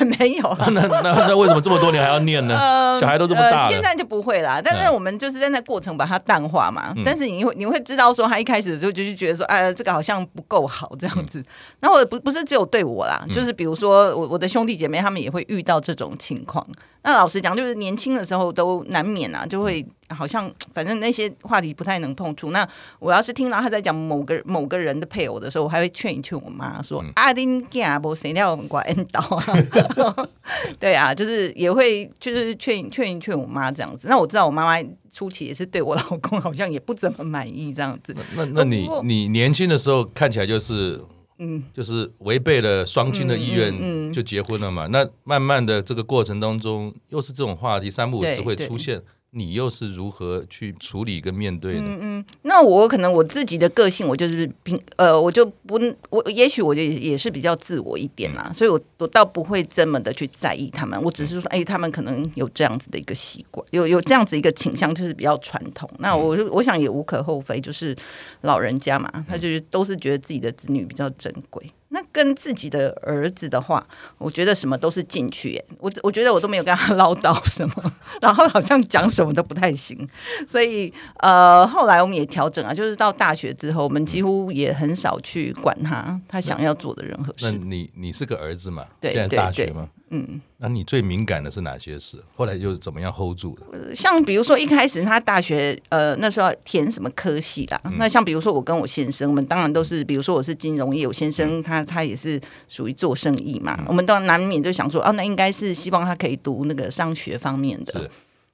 [0.00, 2.56] 也没有、 啊，那那那为什么这么多年还要念呢？
[2.58, 4.60] 呃、小孩都这么大了、呃，现在就不会啦。
[4.62, 6.92] 但是我们就是在那过程把它淡化嘛。
[6.96, 11.44] 嗯、但是你会你会知道说，他一开始就就觉得说，哎，这个好像不够好这样子。
[11.78, 16.66] 然后不不是只有对我啦，就是比如说我我的兄弟姐妹他们也会遇到这种情况。
[17.02, 22.50] 那老实讲，就是年轻的时候都难免啊，就会好像反正那些话题不太能碰触。
[22.50, 22.66] 那
[22.98, 29.44] 我要是听到他在讲某个某个人的配偶的时候，我还会劝一劝我妈说：“阿丁家不谁料很乖，恩道啊。”
[30.78, 34.08] 对啊，就是也会就是劝劝一劝我妈这样子。
[34.08, 38.14] 那我知道我妈妈初期也是对我老公好像也不怎么满意这样子。
[38.34, 41.00] 那那你你年轻的时候看起来就是。
[41.42, 44.86] 嗯，就是违背了双亲的意愿就结婚了嘛。
[44.88, 49.00] 那慢慢的这个过程当中，又是这种话题三不五时会出现。
[49.32, 51.80] 你又是如何去处理跟面对的？
[51.80, 61.00] 嗯嗯，那我可能我自己的个性，我就是平呃，我就不我也许我就也是比较自我一点啦，嗯、所以我我倒不会这么的去在意他们。
[61.00, 65.88] 我只是说，哎，他们可能有这样子的一个习惯，有有这样子一个倾向，就是比较传统。
[65.98, 67.96] 那我就我想也无可厚非，就是
[68.40, 71.64] 老人家嘛，他就是都是觉得自己的子女比较珍贵。
[71.92, 73.84] 那跟自己的儿子的话，
[74.16, 75.64] 我觉得什么都是进去耶。
[75.78, 80.08] 我我觉得我都没有跟他 唠叨什么，然后好像讲什么都不太行。
[80.48, 87.44] 所以呃，后来我们也调整啊，就是到大学之后，我们几乎也很少去管他他想要做的任何事。
[87.44, 88.86] 那你你是个儿子嘛？
[89.00, 89.88] 对，现在大学嘛？
[90.10, 92.22] 嗯，那你最敏感的是哪些事？
[92.36, 93.62] 后来又是怎么样 hold 住的？
[93.72, 97.80] 呃，像比如说一开始他大学呃那时候填什么科系啦？
[97.84, 107.92] 嗯、那像比如说我跟我先生，我们当然都是，比如说我是金融业，我先生他他也是属于做生意嘛，嗯、我们都难免就想说，哦，那应该是希望他可以读那个商学方面的。
[107.92, 108.10] 是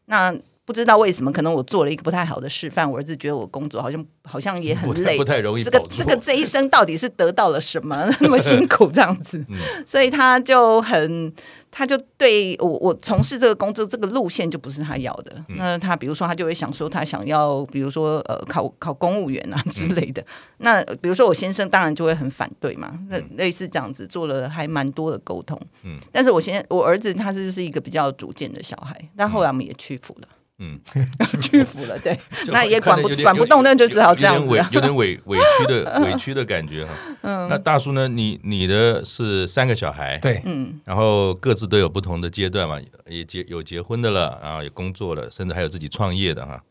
[0.07, 0.35] 那。
[0.67, 5.63] 不知道为什么，可能我做了一个不太好的示范，我儿子觉得我工作好像好像也很累，不太容易。
[5.63, 9.39] 这个这个这一生到底是得到了什么 那么辛苦这样子？
[9.49, 11.33] 嗯、所以他就很，
[11.71, 15.33] 他就对我我从事这个工作这个路线就不是他要的。
[15.51, 20.21] 嗯、那他比如说他就会想说他想要，比如说呃考考公务员啊之类的。
[20.23, 20.27] 嗯、
[20.59, 22.99] 那比如说我先生当然就会很反对嘛。
[23.09, 25.57] 那类似这样子做了还蛮多的沟通。
[25.85, 30.29] 嗯，但是我现在我儿子他是就是一个比较主见的小孩，但后来我们也屈服了。
[30.59, 30.81] 嗯，
[31.43, 36.93] 屈服了，对， 那也管不管不动，那就只好这样子，有点委委屈的 委屈的感觉哈。
[37.21, 38.09] 嗯，那大叔呢？
[38.09, 46.63] 你你的是三个小孩，对，嗯，然后各自都有不同的阶段嘛，也结有结婚的了，然后也工作了，甚至还有自己创业的哈，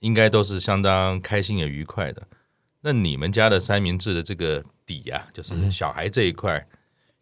[0.00, 2.22] 应该都是相当开心也愉快的。
[2.82, 6.66] 那你们家的三明治的这个底呀，就是小孩这一块，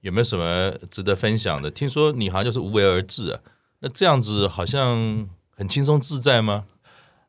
[0.00, 1.70] 有没有什么值得分享的？
[1.70, 3.38] 听说你好像就是无为而治啊，
[3.78, 5.28] 那这样子好像。
[5.56, 6.64] 很轻松自在吗？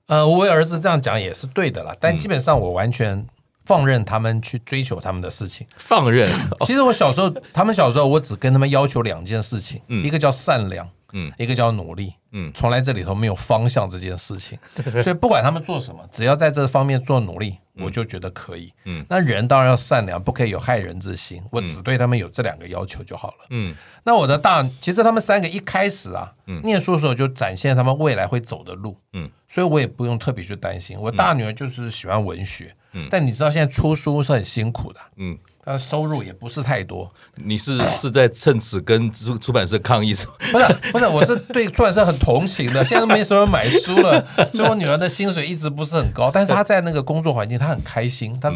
[0.08, 3.26] 呃，我为儿子这样讲也是对的啦，但基本上我完全
[3.66, 5.68] 放任他们去追求他们的事情。
[5.78, 6.32] 放任。
[6.62, 14.58] 其实我小时候，他们小时候，我只跟他们要求两件事情，嗯、一个叫善良，嗯，一个叫努力，嗯，从来这里头没有方向这件事情，
[15.04, 17.58] 所以不管他们做什么，只要在这方面做努力。
[17.80, 21.40] 我就觉得可以，嗯，那人当然要善良，不可以有害人之心。
[21.52, 23.72] 我只对他们有这两个要求就好了，嗯。
[24.04, 31.00] 那我的大，其实他们三个一开始啊，嗯，念书的时候就展现他们未来会走的路，嗯，所以我也不用特别去担心。
[31.00, 35.38] 我大女儿就是喜欢文学，嗯，但你知道现在出书是很辛苦的，嗯。
[35.68, 40.14] 他收入也不是太多，你是是在趁此跟出出版社抗议？
[40.54, 42.86] 不是不是，我是对出版社很同情的。
[42.86, 48.40] 现在没什么买书了， 所以我女儿的薪水一直不是很高，但是她在那个工作环境，她很开心。
[48.40, 48.50] 她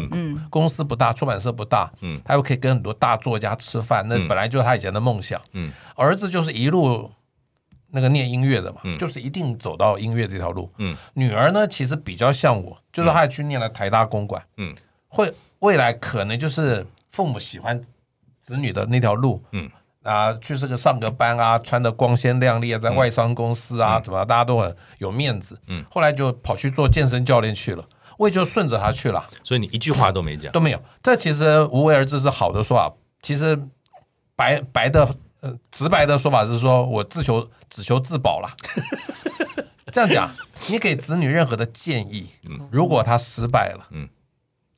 [0.48, 5.38] 公司不大，出版社不大，嗯，她又可以跟很多大作家吃饭，那本来就是她以前的梦想。
[5.52, 7.10] 嗯，儿子就是一路
[7.90, 10.72] 那个念音乐的嘛，就是一定走到音乐这条路。
[10.78, 14.74] 嗯，女儿呢，其实比较像我，就是她也去念了台大公馆，嗯，
[15.08, 16.86] 会未来可能就是。
[17.12, 17.80] 父母喜欢
[18.40, 19.70] 子女的那条路，嗯。
[20.02, 27.84] 啊，去这个上个班啊，穿的光鲜亮丽啊，在外商公司啊，怎么大家都很有面子，嗯，后来就跑去做健身教练去了，
[28.18, 29.24] 我也就顺着他去了。
[29.44, 30.82] 所以你一句话都没讲，都没有。
[31.04, 33.56] 这其实无为而治是好的说法，其实
[34.34, 38.50] 白白的呃直白的说法是说我自求只求自保了。
[39.92, 40.28] 这样讲，
[40.66, 42.28] 你给子女任何的建议，
[42.72, 44.08] 如果他失败了，嗯，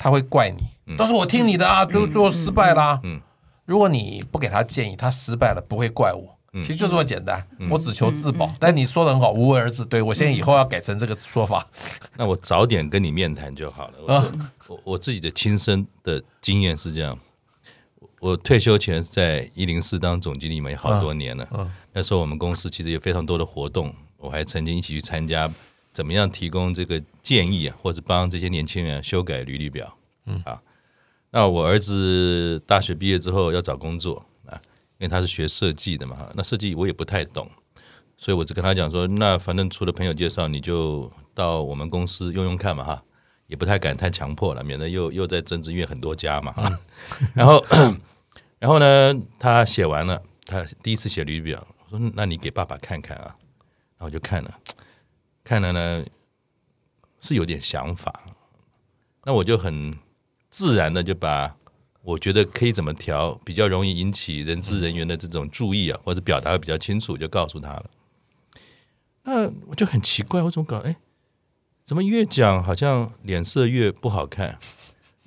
[0.05, 3.01] 他会怪你，都是我听你的啊，就做失败啦。
[3.05, 3.19] 嗯，
[3.65, 6.39] 如果你不给他建议，他失败了不会怪我。
[6.57, 8.47] 其实就这么简单，我只求自保。
[8.61, 9.83] 但你说的很好，无为而治。
[9.87, 11.67] 对，我现在以后要改成这个说法。
[12.19, 13.95] 那我早点跟你面谈就好了。
[13.99, 14.33] 我
[14.69, 17.19] 我我自己的亲身的经验是这样。
[18.21, 21.49] 我退休前是在一零四当总经理嘛，也好多年了。
[21.95, 25.51] 那时候我们公司其实有非常多的活动，我还曾经一起去参加，
[25.95, 29.97] 怎么样提供这个建议啊，或者帮这些年轻人修改履历表。
[30.27, 30.61] 嗯啊，
[31.31, 34.61] 那我儿子大学毕业之后要找工作啊。
[34.99, 37.51] 因为他是学设计的嘛，那设计我也不太懂，
[38.17, 43.03] 所以我就跟他讲说，那反正除了朋友介绍，你就到我们公司用用看嘛哈，
[43.49, 46.81] 也不太敢太强迫了，免得又又在政治院很多家嘛哈。
[47.35, 47.63] 然后，
[48.61, 53.35] 然后呢，他写完了，他第一次写履历表，我说那你给爸爸看看啊，
[53.99, 54.59] 然后我就看了，
[55.45, 56.05] 看了呢
[57.21, 58.25] 是有点想法，
[59.23, 59.97] 那我就很
[60.51, 61.55] 自然的就把。
[62.07, 67.87] 我觉得可以怎么调，比较容易引起人资人员的这种注意啊，或者表达会比较清楚，就告诉他了。
[69.23, 70.81] 那我就很奇怪，我怎么搞？
[70.81, 70.95] 哎，
[71.83, 74.59] 怎么越讲好像脸色越不好看？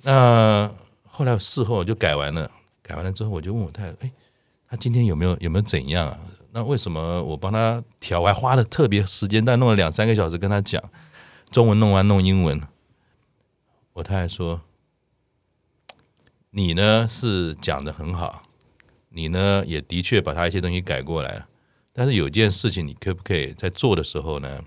[0.02, 0.72] 那
[1.04, 2.48] 后来事后我就改完了，
[2.80, 4.12] 改完了之后我就问我太太，哎，
[4.68, 6.20] 他今天有没有有没有怎样啊？
[6.52, 10.82] 那为什么我帮他调，还花了特别时间，但弄了两三个小时跟他讲，
[11.50, 12.60] 中文弄完弄英文，
[13.92, 14.62] 我太太说。
[16.50, 18.42] 你呢是讲得很好，
[19.10, 21.48] 你呢也的确把他一些东西改过来了，
[21.92, 24.64] 但是有件事情，你可不可以在做的时候呢，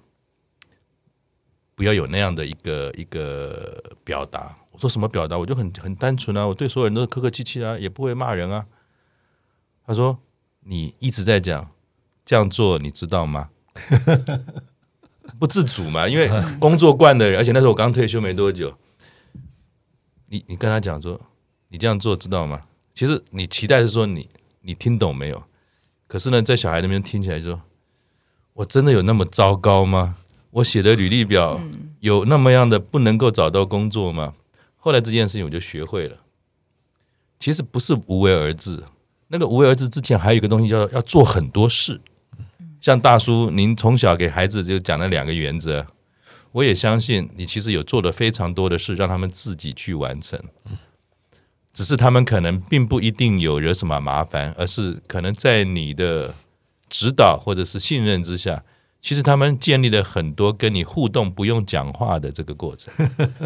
[1.74, 4.56] 不要有那样的一个一个表达？
[4.70, 5.38] 我说什么表达？
[5.38, 8.66] 我就很很单纯啊，我对所有人都是客客气气啊，也不会骂人啊。
[9.86, 10.18] 他说
[10.66, 11.70] 你一直在讲
[12.26, 13.50] 这样做，你知道吗？
[15.40, 18.74] 不自主嘛，因为工作惯的人，而且那时候我刚退休没多久，
[20.28, 21.20] 你你跟他讲说。
[21.74, 22.64] 你这样做知道吗？
[22.94, 24.28] 其实你期待是说你
[24.60, 25.42] 你听懂没有？
[26.06, 27.62] 可是呢，在小孩那边听起来就说，
[28.56, 30.18] 我真的有那么糟糕吗？
[30.50, 31.62] 我写的履历表
[32.02, 34.34] 有那么样的不能够找到工作吗？
[34.76, 36.18] 后来这件事情我就学会了，
[37.40, 38.84] 其实不是无为而治。
[39.32, 42.00] 那个无为而治之前还有一个东西叫要做很多事。
[42.82, 45.86] 像大叔，您从小给孩子就讲了两个原则，
[46.52, 50.40] 我也相信你其实有做了非常多的事，让他们自己去完成。
[51.74, 56.36] 只是他们可能并不一定有惹什么麻烦，而是可能在你的
[56.90, 58.64] 指导或者是信任之下，
[59.02, 62.94] 其实他们建立了很多跟你互动不用讲话的这个过程。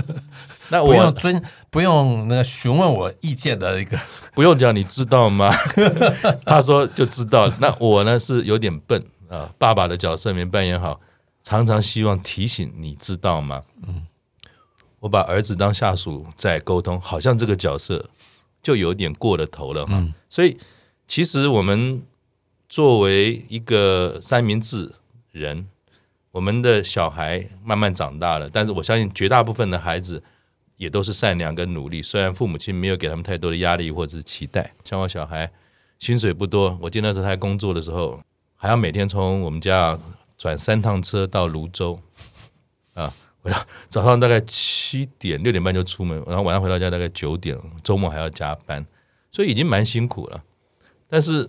[0.70, 3.98] 那我不用尊，不用那个询问我意见的一个，
[4.36, 5.52] 不用讲，你知道吗？
[6.46, 7.52] 他说就知道。
[7.60, 11.00] 那我呢是有点笨啊，爸爸的角色没扮演好，
[11.44, 13.64] 常常希望提醒你知道吗？
[13.88, 14.06] 嗯，
[15.00, 18.10] 我把儿子当下属在沟通，好像这个角色。
[18.66, 20.58] 就有点过了头了哈，嗯、所以
[21.08, 22.02] 其实我们
[22.68, 24.92] 作为一个三明治
[25.36, 25.68] 人，
[26.32, 30.24] 我们的小孩慢慢长大了，但是我相信绝大部分的孩子
[30.78, 34.74] 也都是善良跟努力，虽然父母亲没有给他们太多的压力或者是期待。
[34.84, 35.52] 像我小孩
[36.00, 38.20] 薪水不多，我记得那时候他在工作的时候，
[38.56, 40.00] 还要每天从我们家
[40.38, 42.00] 转三趟车到泸州
[42.94, 43.14] 啊。
[43.42, 48.84] 我要早上大概七点六点半就出门，然后晚上回到家大概九点，周末还要加班，
[49.32, 50.44] 所以已经蛮辛苦了。
[51.08, 51.48] 但是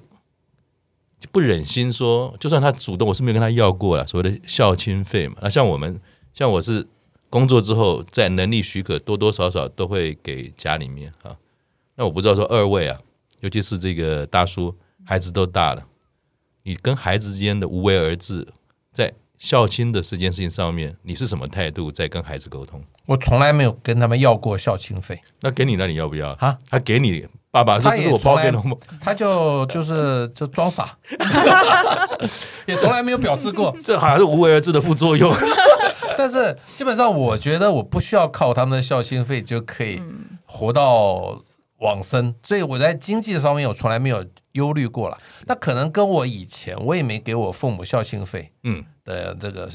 [1.31, 5.37] 不忍心说，就算他主动，我是没有跟他要过了所谓的孝亲费嘛。
[5.43, 6.01] 那像我们，
[6.33, 6.87] 像我是
[7.29, 11.37] 工作之后，在能力许可，多多少少都会给家里面啊。
[11.97, 12.99] 那我不知道说二位啊，
[13.41, 15.85] 尤其是这个大叔，孩子都大了，
[16.63, 18.47] 你跟孩子之间的无为而治，
[18.93, 19.13] 在。
[19.39, 22.83] 孝亲的这件事情上面，你是什么态度在跟孩子沟通？
[23.05, 25.21] 我从来没有跟他们要过孝亲费。
[25.43, 26.35] 那给你，那你要不要？
[26.37, 28.59] 哈，他给你，爸爸说这是我包给你，
[29.01, 30.95] 他就就是 就装傻，
[32.67, 33.75] 也从来没有表示过。
[33.83, 35.35] 这好像是无为而治的副作用。
[36.19, 40.03] 但是基本上，我觉得我不需要靠他们的孝心费就可以
[40.45, 41.41] 活到
[41.79, 45.17] 往生，所以我在经济上面我从来没有忧虑过了。
[45.47, 48.85] 那可能跟我以前我也没给我父母孝心费，嗯。
[49.05, 49.71] 的这个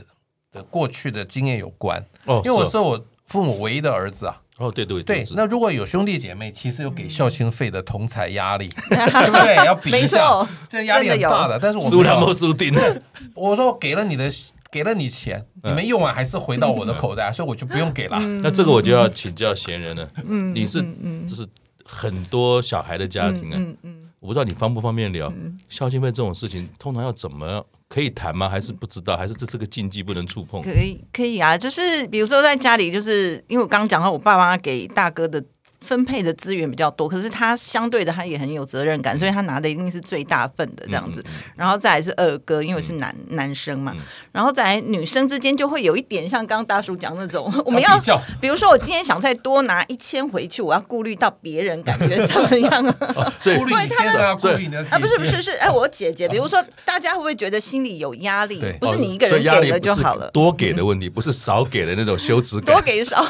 [0.51, 4.40] 的过去的经验有关哦，因为我是我父母唯一的儿子啊。
[4.61, 9.55] 哦，对对对，那如果有兄弟姐妹，其实有给孝亲费的同财压力，对 不对？
[9.65, 11.57] 要比一下，这压力很大的。
[11.59, 13.01] 但是我输他们输定了。
[13.33, 14.31] 我说给了你的，
[14.69, 18.19] 给了你钱，你们用完还是回到我的口袋，所以我就不用给了。
[18.43, 20.07] 那这个我就要请教闲人了。
[20.27, 20.81] 嗯，你是
[21.27, 21.47] 就是
[21.83, 23.53] 很多小孩的家庭啊。
[23.55, 25.33] 嗯嗯，我不知道你方不方便聊
[25.69, 27.65] 孝亲费这种事情，通常要怎么？
[27.91, 28.47] 可以谈吗？
[28.47, 29.17] 还是不知道？
[29.17, 30.61] 还是这这个禁忌，不能触碰？
[30.61, 31.57] 可以，可以啊。
[31.57, 35.43] 就是比如说在家里，就是因为我刚刚讲到，我爸妈给大哥的。
[35.85, 41.23] 分配的资源比较多，可是他相对的他也很有责任感，所以他拿的一定是最大份的这样子。
[41.55, 43.95] 然后再来是二哥，因为是男男生嘛，
[44.31, 47.99] 然后再来女生之间就会有一点像刚刚大叔讲那种， 我们要
[48.39, 52.95] 比如说我今天想再多拿一千回去，我要顾虑到别人感觉怎么样？
[53.39, 58.63] 所以顾虑你先生要顾虑啊，不是不是是哎，我姐姐，比如说大家会不会觉得心里有压力？
[58.79, 63.25] 不是你一个人给了就好了，多给的问题不是少给的那种羞耻感，多给少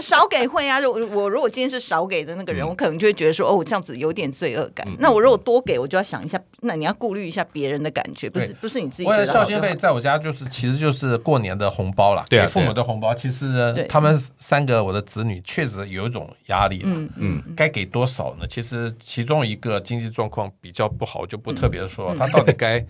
[0.00, 0.78] 少给会啊。
[0.80, 1.95] 我我如果今天是少。
[1.96, 4.86] 少给的那个人，我可能就会觉得说，哦，我这样子有点罪恶感。
[4.98, 9.26] 那我如果多给，我就要想一下，那你要顾虑一下别人的感觉，不是不是你自己觉得。
[9.26, 13.14] 孝心费在我家就是，其实就是过年的红包啦，给父母的红包。
[13.14, 18.46] 其实他们三个我的子女确实有一种压力，嗯嗯，该给多少呢？
[18.46, 22.84] 其实其中一个经济状况比较不好，就不特别说他到底该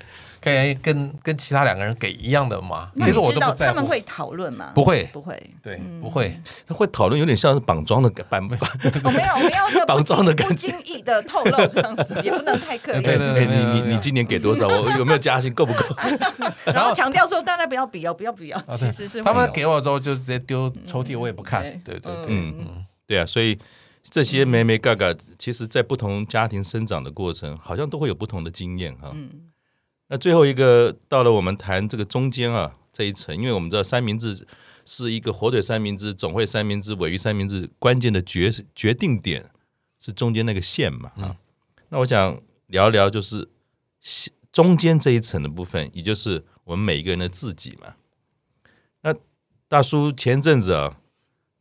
[0.47, 2.93] 该跟跟其他两个人给一样的吗？
[3.01, 3.75] 其实我都不在乎。
[3.75, 4.71] 他们会讨论吗？
[4.75, 8.57] 不会不会，对不会，他会讨论，有点像是绑桩的版本。
[9.03, 13.03] 我 没有，我没有绑桩的感觉，不经意的透露这样子，也不能太刻意。
[13.03, 14.69] 对对对，你你你今年给多少？
[14.71, 15.53] 我有没有加薪？
[15.53, 15.81] 够不够？
[16.67, 18.63] 然后强调说，大家不要比哦，不要比哦。
[18.75, 21.63] 其实是他们给我之后就直接丢抽屉，我也不看。
[21.85, 23.59] 对对对，嗯嗯，对啊，所以
[24.05, 29.11] 这些眉眉嘎嘎，其实在不同家庭生长的过程，好像都会有不同的经验哈。
[30.09, 34.47] 那最后一个到了我们谈这个中间啊这一层，因为我们知道三明治。
[34.89, 39.51] 是一个火腿三明治、总会三明治、尾鱼三明治，关键的决决定点
[39.99, 41.19] 是中间那个线嘛啊？
[41.19, 41.37] 嗯、
[41.89, 43.49] 那我想聊一聊，就是
[44.53, 47.97] 中间这一层的部分，也就是我们每一个人的自己嘛。
[49.01, 49.13] 那
[49.67, 51.01] 大叔前阵子啊，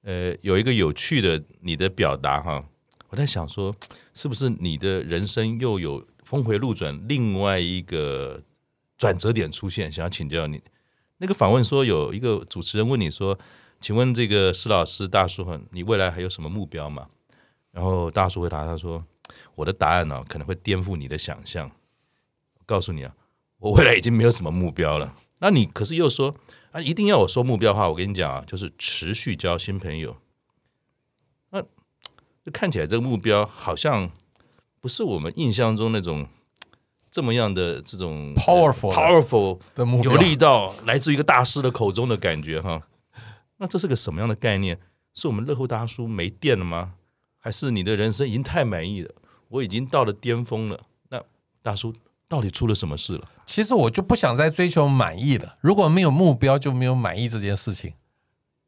[0.03, 2.65] 呃，有一个有趣的你的表达哈、啊，
[3.09, 3.75] 我在想说，
[4.13, 8.41] 是不是你的人生又有峰回路转，另外一个
[8.97, 9.91] 转折点出现？
[9.91, 10.61] 想要请教你。
[11.17, 13.39] 那个访问说，有一个主持人问你说
[13.79, 17.07] ：“请问这个施老师大叔，你未来还有什么目标吗？”
[17.71, 19.05] 然后大叔回答他说
[19.55, 21.71] ：“我的答案呢、可能会颠覆你的想象。
[22.57, 23.15] 我告诉你啊，
[23.59, 25.13] 我未来已经没有什么目标了。
[25.39, 26.35] 那你可是又说
[26.71, 30.17] 啊，一定要我说目标的话，我跟你讲啊，就是持续交新朋友。
[31.51, 34.09] 那就看起来这个目标好像
[34.85, 36.27] 不是我们印象中那种。”
[37.09, 42.83] 这么样的这种 powerful powerful 的目标，有力道来自一个大师的口中的感觉哈，
[43.55, 44.77] 那这是个什么样的概念？
[45.13, 46.95] 是我们乐厚大叔没电了吗？
[47.39, 49.09] 还是你的人生已经太满意了？
[49.47, 50.77] 我已经到了巅峰了？
[51.09, 51.23] 那
[51.63, 51.93] 大叔
[52.27, 53.25] 到底出了什么事了？
[53.45, 55.55] 其实我就不想再追求满意了。
[55.61, 57.93] 如果没有目标，就没有满意这件事情。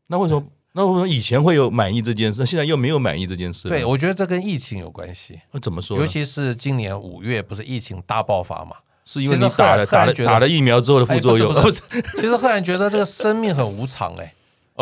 [0.07, 0.47] 那为什么？
[0.77, 3.67] 那我们以前会有满意这件事，现在又没有满意这件事？
[3.67, 5.41] 对，我觉得这跟疫情有关系。
[5.51, 5.97] 那怎么说？
[5.97, 8.75] 尤其是今年五月，不是疫情大爆发嘛？
[9.03, 11.51] 是因为你打了打了打了疫苗之后的副作用。
[12.17, 14.31] 其实赫然觉得这个生命很无常哎。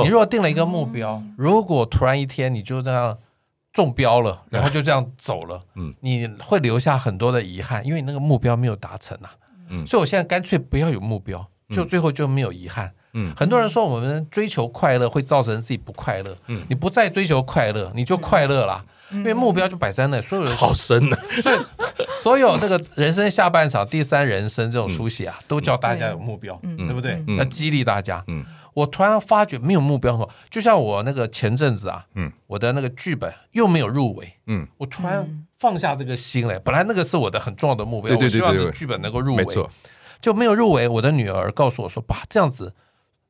[0.03, 3.17] 你如果定了一个目标，如果突然一天你就这样
[3.71, 9.31] 中标了，然后就这样走了，嗯，你会留下很多的遗憾，因为你那个目标没有达成啊。
[9.69, 12.87] 嗯，所以我现在干脆不要有目标，就最后就没有遗憾。
[12.87, 12.93] 嗯，
[13.35, 16.35] 很多人说我们追求快乐会造成自己不快乐。
[16.47, 21.17] 嗯，你不再追求快乐，你就快乐了，因为目标就摆在那，所有人好深呢。
[21.41, 21.59] 所以，
[22.21, 27.23] 所有那个人生下半场、第三人生这种书写啊，都叫大家有目标，对不对？
[27.37, 28.23] 要激励大家。
[28.27, 36.59] 嗯，我突然发觉没有目标，就像我那个前阵子啊，嗯，我的那个剧本又没有入围，嗯，我突然放下这个心来。
[36.59, 39.69] 本来那个是我的很重要的目标，我希望你剧本能够入围，没错，
[40.19, 40.87] 就没有入围。
[40.87, 42.73] 我的女儿告诉我说：“爸，这样子。”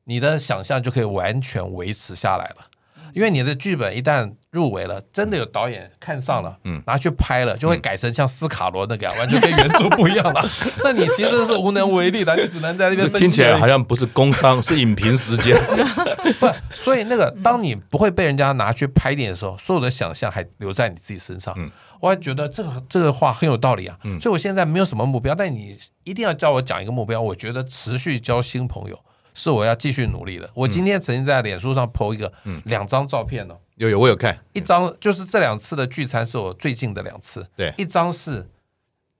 [0.08, 2.66] 你的想象就可以完全维持下来了，
[3.12, 10.48] 因为你的剧本一旦入围了，真的有导演看上了，嗯，拿去拍了，就会改成像斯卡罗那个样， 完全跟原著不一样了。
[10.84, 13.06] 那你其实是无能为力的，你只能在那边。
[13.14, 15.60] 听起来好像不是工伤，是影评时间。
[16.38, 21.52] 不，所以那个当你不会被人家拿去拍电影的时候，所有的想象还留在你自己身上。
[21.56, 21.68] 嗯，
[22.00, 23.98] 我还觉得这个这个话很有道理啊。
[24.04, 29.00] 嗯，所以我现在没有什么目标，但你一定要叫我讲一个目标，我觉得持续交新朋友。
[29.36, 30.50] 是我要继续努力的。
[30.54, 32.32] 我今天曾经在脸书上 po 一个
[32.64, 38.44] 两张照片呢，有有我有看，一张就是这两次的聚餐是我最近的两次，对，一张是。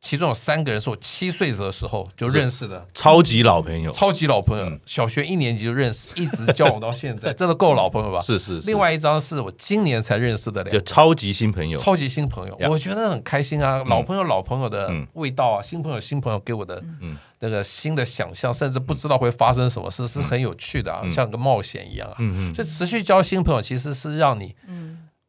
[0.07, 8.21] 其中有三个人是我七岁的时候就认识的，超级老朋友，超级老朋友，小学一年级就认识，一直交往到现在， 真的够老朋友吧？
[8.21, 8.61] 是是。
[8.61, 13.83] 另外一张是我今年才认识的两个，就超级新朋友，超级新朋友，我觉得很开心啊！
[13.88, 16.81] 老朋友老朋友的味道啊，新朋友新朋友给我的
[17.40, 22.14] 那个新的想象，甚至不知道会发生什么事，是很有趣的啊，像个冒险一样啊。
[22.20, 22.55] 嗯嗯。
[22.55, 24.55] 所以持续交新朋友，其实是让你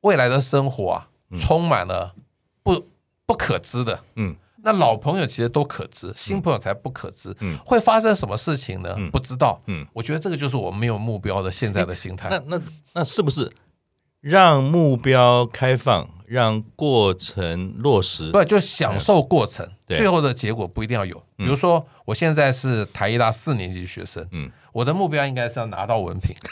[0.01, 2.13] 未来的生活啊充满了
[2.61, 2.85] 不
[3.25, 4.01] 不可知的。
[4.17, 4.35] 嗯。
[4.67, 7.33] 那老朋友其实都可知，新朋友才不可知。
[7.39, 8.97] 嗯，会发生什么事情呢？
[9.13, 9.61] 不知道。
[9.67, 12.27] 嗯，我觉得这个就是我们没有目标的现在的心态。
[12.29, 12.61] 那那
[12.93, 13.49] 那是不是
[14.19, 18.29] 让目标开放，让过程落实？
[18.31, 21.15] 不，就享受过程，最后的结果不一定要有。
[21.37, 26.35] 比如说，我现在是台一大四年级学生，嗯，我的目标应该是要拿到文凭。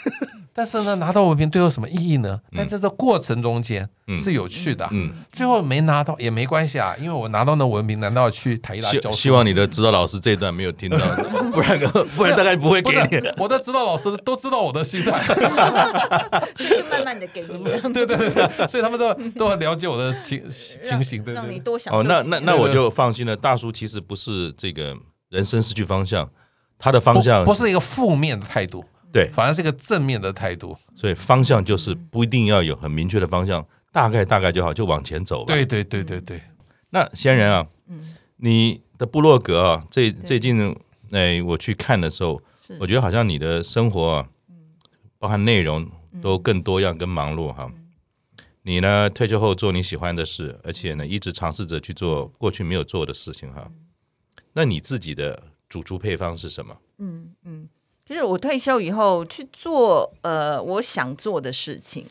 [0.57, 2.39] 但是呢，拿到文凭对我有什么意义呢？
[2.55, 9.11] 但在这过程中间是有趣的，嗯，最后没拿到也没关系啊，因为我拿到那文凭，难道要去台大教？
[9.11, 10.97] 希望你的指导老师这一段没有听到，
[11.51, 11.77] 不然
[12.15, 13.29] 不然大概不会给你。
[13.37, 15.21] 我的指导老师都知道我的心态，
[16.55, 17.47] 所以就慢慢的给你。
[17.91, 21.35] 对对对对，所以他们都都很了解我的情情形，对对。
[21.35, 21.93] 让你多想。
[21.93, 23.35] 哦，那那那我就放心了。
[23.35, 24.95] 大叔其实不是这个
[25.31, 26.29] 人生失去方向，
[26.77, 28.83] 他的方向不是一个负面的态度。
[29.11, 35.53] 对，反而是一个正面的态度，所以方向就是不一定要有很明确的方向，大概大概就好，就往前走吧。
[35.53, 36.41] 对对对对对。
[36.89, 40.75] 那仙人啊，嗯，你的部落格啊，最最近
[41.11, 42.41] 哎，我去看的时候，
[42.77, 44.27] 我觉得好像你的生活啊，
[45.17, 45.89] 包含内容
[46.21, 47.71] 都更多样、更忙碌哈。
[48.63, 53.71] 你呢，退休后做你喜欢的事，而且呢，一直尝试着去做过去没有做的事情哈。
[54.51, 55.41] 那你自己的
[55.75, 56.77] 主厨配方是什么？
[56.99, 57.67] 嗯嗯。
[58.05, 62.05] 就是我退休以后去做呃我想做的事情，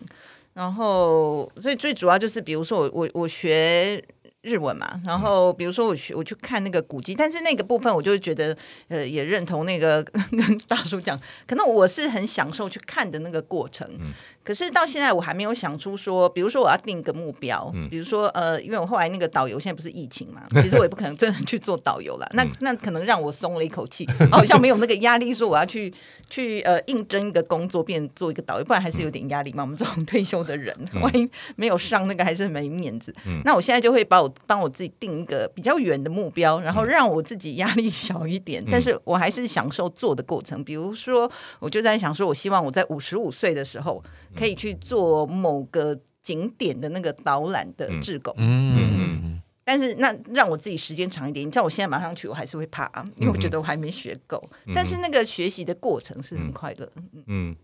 [0.52, 4.04] 然后所以最主要就是比如说我我我学。
[4.44, 8.56] 日文嘛，然后比如说我去我去看那个古迹，但是那个部分我就觉得，
[8.88, 13.88] 呃，也认同那个 跟大叔讲，可能我是很享受去看的那个过程。
[13.98, 14.12] 嗯。
[14.44, 17.88] 可是到现在我还没有想出说，比如说我要定个目标，嗯。
[17.88, 22.28] 比如说呃，因为我后来那个导游现在不是疫情嘛， 其实我也不可能真的去做导游了。
[22.34, 25.90] 那那可能让我松了一口气，好像没有那个压力，说我要去
[26.28, 29.62] 去呃应征一个工作，变做一个导游，不然还是有点压力嘛。
[29.62, 31.26] 我们这种退休的人，万一
[31.56, 33.14] 没有上那个，还是没面子。
[33.24, 33.40] 嗯。
[33.46, 34.33] 那我现在就会把我。
[34.46, 40.62] 帮我自己定一个比较远的目标，然后让我自己压力小一点，嗯、但是我还是享受做的过程。
[40.64, 44.02] 比如说，我就在想说，我希望我在五十五岁的时候
[44.36, 48.34] 可以去做某个景点的那个导览的志工。
[48.36, 49.42] 嗯嗯嗯。
[49.64, 54.42] 但是那让我自己时间长一点，你知道我现在马上去，我还是会怕啊，因为我觉得我还没学够。
[54.66, 56.90] 嗯、但是那个学习的过程是很快乐。
[56.96, 57.56] 嗯，嗯。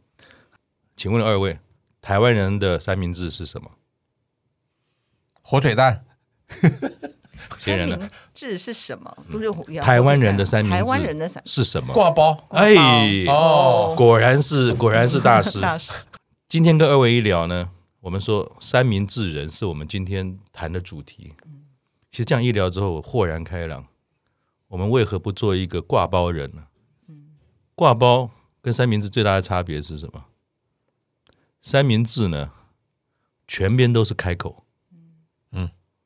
[0.97, 1.59] 请问二位，
[2.01, 3.71] 台湾人的三明治是什么？
[5.43, 6.05] 火腿蛋。
[7.59, 8.09] 仙人呢？
[8.33, 9.15] 治是什么？
[9.31, 10.77] 不是台湾人的三明治。
[10.77, 11.93] 台湾人的三是什么？
[11.93, 12.47] 挂包。
[12.51, 12.75] 哎，
[13.27, 15.61] 哦，果然是果然是大师。
[15.63, 15.91] 大师。
[16.49, 17.71] 今天跟二位一聊呢，
[18.01, 21.35] 我们说三明治人是我们今天谈的主题。
[22.11, 23.87] 其实这样一聊之后，我豁然开朗。
[24.69, 26.65] 我们为何不做一个挂包人呢？
[27.75, 28.31] 挂包
[28.61, 30.25] 跟三明治最大的差别是什么？
[31.61, 32.51] 三明治呢，
[33.47, 34.65] 全边都是开口。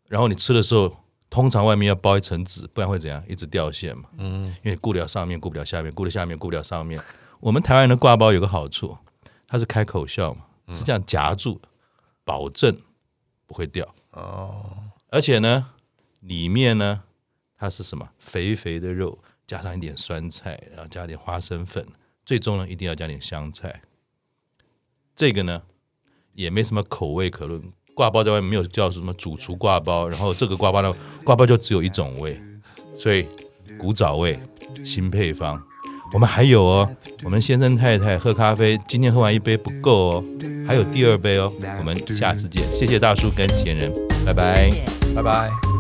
[0.09, 0.95] 然后你吃的时候，
[1.31, 3.23] 通常外面要包一层纸，不然会怎样？
[3.27, 4.09] 一直掉线嘛。
[4.19, 7.01] 嗯，因为顾不了上面，顾不了下面，顾了下面，顾不了上面。
[7.41, 8.97] 我们台湾人的挂包有个好处，
[9.47, 11.61] 它是开口笑嘛，是这样夹住，
[12.25, 12.81] 保证
[13.47, 13.95] 不会掉。
[14.13, 14.77] 哦，
[15.11, 15.71] 而且呢，
[16.21, 17.03] 里面呢，
[17.57, 18.09] 它是什么？
[18.19, 21.85] 肥肥的肉，加上一点酸菜，然后加点花生粉，
[22.25, 23.83] 最终呢，一定要加点香菜。
[25.17, 25.63] 这个呢，
[26.33, 27.73] 也没什么口味可论。
[27.95, 30.93] 挂包在外面没有叫什么主厨挂包，然后这个挂包呢，
[31.23, 32.37] 挂包就只有一种味，
[32.99, 33.27] 所以
[33.79, 34.39] 古早味
[34.85, 35.61] 新配方。
[36.13, 40.25] 我们还有哦，我们先生太太喝咖啡，今天喝完一杯不够哦，
[40.67, 41.53] 还有第二杯哦。
[41.79, 43.93] 我们下次见，谢谢大叔跟贤人，
[44.25, 44.71] 拜拜，
[45.15, 45.74] 拜拜。